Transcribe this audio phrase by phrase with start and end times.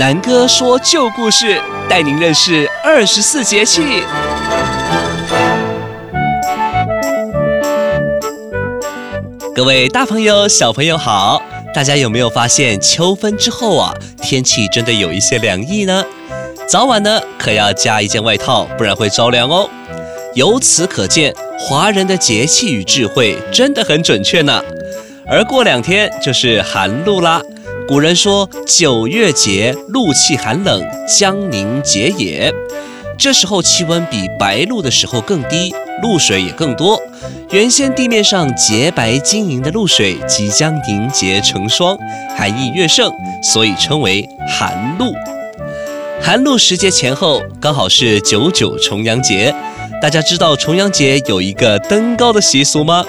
[0.00, 3.82] 南哥说旧故事，带您认识二十四节气。
[9.54, 11.42] 各位大朋友、小朋友好，
[11.74, 13.92] 大家有没有发现秋分之后啊，
[14.22, 16.02] 天气真的有一些凉意呢？
[16.66, 19.68] 早晚呢，可要加一件外套，不然会着凉哦。
[20.32, 24.62] 由此可见，华人的节气与智慧真的很准确呢。
[25.26, 27.42] 而过两天就是寒露啦。
[27.90, 32.54] 古人说：“九月节，露气寒冷，将凝结也。”
[33.18, 36.96] 这时候气温比白露的时候更低，露水也更多。
[37.50, 41.98] 原先地面上洁白晶莹的露水即将凝结成霜，
[42.38, 45.12] 寒意越盛，所以称为寒露。
[46.22, 49.52] 寒露时节前后，刚好是九九重阳节。
[50.00, 53.04] 大家知道重阳节有一个登高的习俗吗？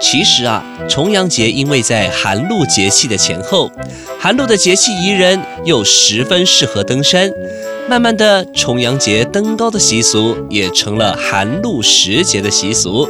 [0.00, 3.70] 其实啊，重阳节因为在寒露节气的前后，
[4.20, 7.30] 寒露的节气宜人，又十分适合登山。
[7.88, 13.08] 慢慢的，重阳节登高的习俗也成了寒露时节的习俗。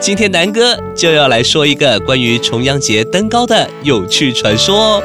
[0.00, 5.02] 今天南哥就要来说一个关于重阳节登高的有趣传说哦。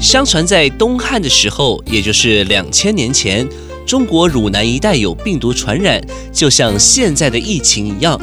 [0.00, 3.48] 相传在东汉的时候，也就是两千年前。
[3.86, 6.00] 中国汝南一带有病毒传染，
[6.32, 8.20] 就像现在的疫情一样。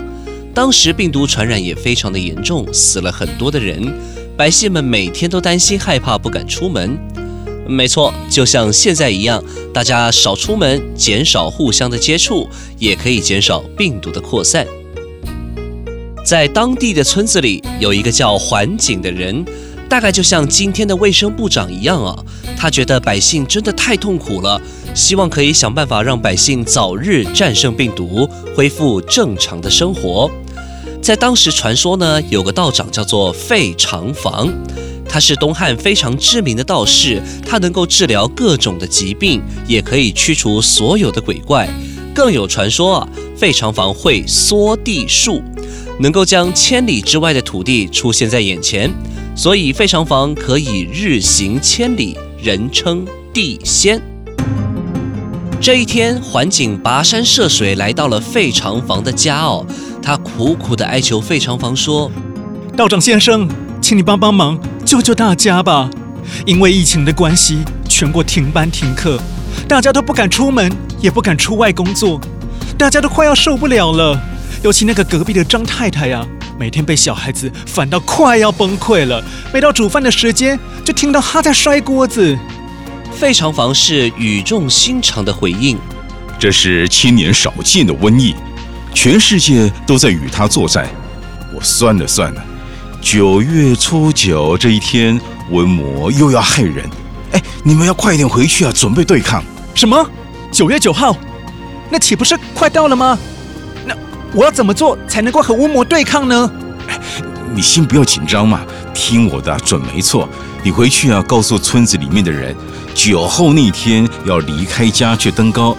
[0.53, 3.93] 当时病毒传染也非常的严重，死了很多的人，
[4.35, 6.97] 百姓们每天都担心害怕，不敢出门。
[7.67, 14.65] 没错，就像现在一样，大家少出门，减少互相的接触，也可以减少病毒的扩散。
[16.25, 19.45] 在当地的村子里，有一个叫桓景的人。
[19.89, 22.15] 大概就像今天的卫生部长一样啊，
[22.55, 24.61] 他觉得百姓真的太痛苦了，
[24.93, 30.29] 希望可以想办法让百姓早日战胜病毒，恢复正常的生活。
[31.01, 34.47] 在当时传说呢，有个道长叫做费长房，
[35.09, 41.67] 他是东汉非常知名的道士，他能够治疗各种的疾病，也可以驱除所有的鬼怪。
[42.13, 45.41] 更有传说啊，费长房会缩地术，
[45.99, 48.93] 能够将千里之外的土地出现在眼前。
[49.39, 54.01] 所以费长房可以日行千里，人称地仙。
[55.61, 59.65] 这一天，桓景跋山涉水来到了费长房的家哦，
[60.01, 62.11] 他苦苦地哀求费长房说
[62.75, 63.47] ：“道长先生，
[63.81, 65.89] 请你帮帮忙，救救大家吧！
[66.45, 69.17] 因为疫情的关系，全国停班停课，
[69.69, 72.19] 大家都不敢出门，也不敢出外工作，
[72.77, 74.21] 大家都快要受不了了。
[74.63, 76.27] 尤其那个隔壁的张太太呀、”
[76.59, 82.37] 每天被小孩子烦到快要崩溃了，每到煮饭的时间，就听到他在摔锅子。
[83.13, 85.79] 费长房是语重心长的回应
[86.37, 88.35] ：“这是千年少见的瘟疫，
[88.93, 90.85] 全世界都在与他作战。
[91.55, 92.43] 我算了算了，
[92.99, 95.17] 九月初九这一天，
[95.49, 96.89] 瘟魔又要害人。
[97.31, 99.41] 哎，你们要快点回去啊，准备对抗。
[99.73, 100.05] 什么？
[100.51, 101.15] 九月九号？
[101.89, 103.17] 那岂不是快到了吗？”
[104.33, 106.51] 我要怎么做才能够和瘟魔对抗呢？
[107.53, 108.61] 你先不要紧张嘛，
[108.93, 110.29] 听我的，准没错。
[110.63, 112.55] 你回去啊，告诉村子里面的人，
[112.93, 115.75] 酒后那天要离开家去登高，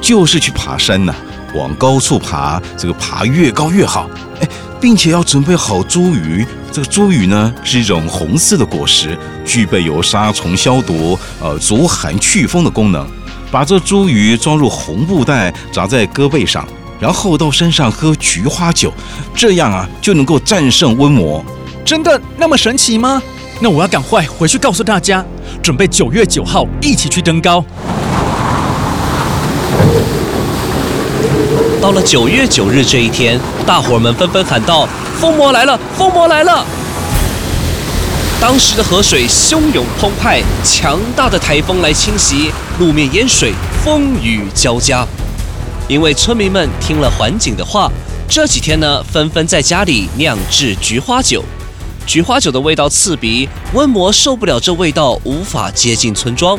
[0.00, 1.12] 就是去爬山呐，
[1.54, 4.08] 往高处爬，这个爬越高越好。
[4.40, 4.48] 哎，
[4.80, 13.04] 并且要准备好茱萸，这个茱萸呢是一种红色的果实，具备有杀虫消毒、呃逐寒祛风的功能。
[13.50, 16.68] 把这茱萸装入红布袋，扎在胳膊上。
[17.00, 18.92] 然后到山上喝菊花酒，
[19.34, 21.44] 这样啊就能够战胜瘟魔。
[21.84, 23.22] 真的那么神奇吗？
[23.60, 25.24] 那我要赶快回去告诉大家，
[25.62, 27.64] 准备九月九号一起去登高。
[31.80, 34.86] 到了九月九日这一天，大伙儿们纷纷喊道
[35.18, 35.78] ：“风魔来了！
[35.96, 36.64] 风魔来了！”
[38.40, 43.52] 当时的河水汹涌澎湃，强大的台风来侵袭，路面淹水，
[43.84, 45.06] 风雨交加。
[45.88, 47.90] 因为村民们听了桓景的话，
[48.28, 51.42] 这几天呢，纷纷在家里酿制菊花酒。
[52.06, 56.58] 菊花酒的味道刺鼻，瘟魔受不了这味道，无法接近村庄。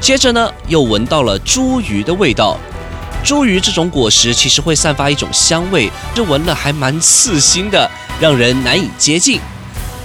[0.00, 2.58] 接着呢，又闻到了茱萸的味道。
[3.22, 9.38] 茱萸这种果实其实会散发一种香味，这闻了还蛮刺心的，让人难以接近。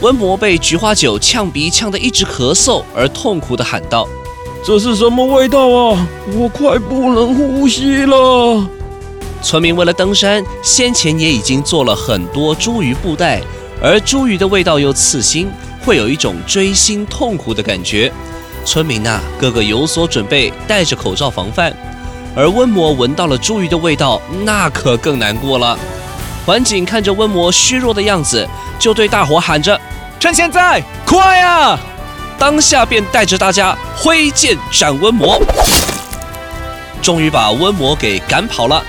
[0.01, 4.07] 瘟魔被菊花酒呛鼻呛得一直咳嗽，而痛苦地喊道。
[4.67, 6.07] 这是什么味道啊！
[6.35, 8.67] 我快不能呼吸了。
[9.41, 13.41] 村民为了登山，先前也已经做了很多茱萸布袋，
[13.81, 15.49] 而茱萸的味道又刺心，
[15.85, 18.11] 会有一种锥心痛苦的感觉。
[18.65, 21.73] 村民呐、个个有所准备，戴着口罩防范。
[22.35, 25.79] 而瘟魔闻到了茱萸的味道，那可更难过了。
[26.45, 28.45] 桓景看着瘟魔虚弱的样子，
[28.77, 29.79] 就对大伙喊着
[30.19, 31.79] ：“趁现在，快啊！
[32.39, 35.41] 当下便带着大家挥剑斩瘟魔，
[37.01, 38.83] 终于把瘟魔给赶跑了。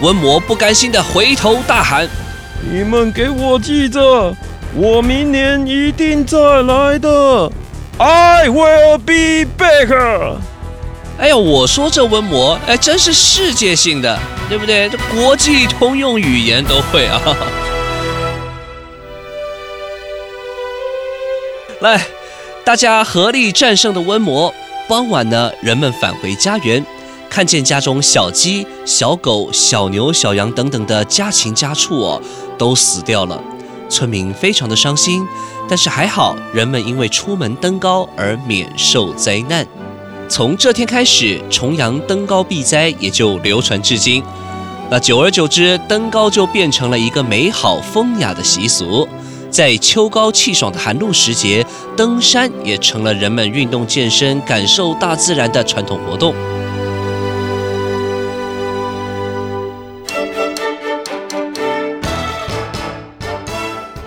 [0.00, 2.08] 瘟魔不甘心的回头大喊
[2.70, 4.34] ：“你们给我记着，
[4.74, 7.50] 我明年一定再来的。
[7.98, 10.36] I will be back。”
[11.18, 14.18] 哎呀，我说这瘟魔，哎，真是世界性的，
[14.48, 14.88] 对不对？
[14.88, 17.20] 这国际通用语言都会啊。
[21.80, 22.00] 来，
[22.64, 24.52] 大家合力战胜的瘟魔。
[24.88, 26.84] 傍晚呢，人们返回家园，
[27.28, 32.22] 看见家中小鸡、小狗、小牛、小羊等等的家禽家畜哦，
[32.56, 33.42] 都死掉了。
[33.88, 35.26] 村民非常的伤心，
[35.68, 39.66] 但是还好，人们因为出门登高而免受灾难。
[40.28, 44.22] 从这天开始，重阳登高避灾也就流传至今。
[44.88, 49.08] 那久而久之，登高就变成了一个美好风雅的习俗。
[49.52, 51.64] 在秋高气爽的寒露时节，
[51.94, 56.34] 登山也成了人们运动健身、感受大自然的传统活动。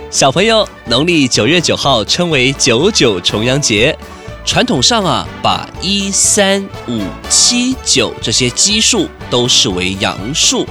[0.09, 3.95] 小朋友，农历九月九号称为九九重阳节，
[4.43, 10.65] 传统上啊，把一三五七九这些奇数都视为阳数，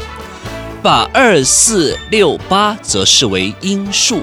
[0.82, 4.20] 把二四六八则视为阴数。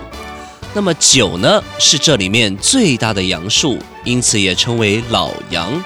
[0.74, 5.84] 那么九呢，是这里面最大的阳数，因此也称为老阳，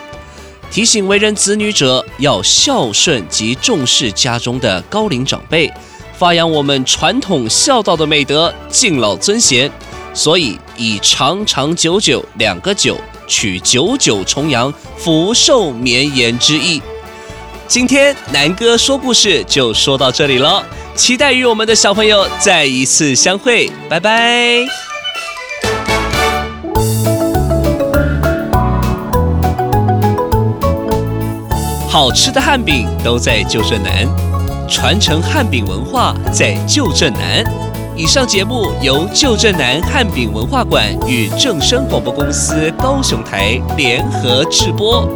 [0.69, 5.71] 提醒为人子女者要孝顺及重视家中的高龄长辈，
[6.15, 9.71] 发扬我们传统孝道的美德，敬老尊贤。
[10.13, 12.97] 所以以长长久久两个九，
[13.27, 16.81] 取九九重阳，福寿绵延之意。
[17.67, 20.63] 今天南哥说故事就说到这里了。
[20.95, 24.65] 期待与我们的小朋友再一次相会，拜拜。
[31.89, 34.07] 好吃的汉饼都在旧镇南，
[34.69, 37.43] 传承汉饼文化在旧镇南。
[37.97, 45.09] 以上节目由旧镇南汉饼文化馆与正声广播公司高雄台联合制播。